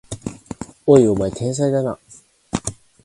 [0.87, 1.99] おい、お前天才だな！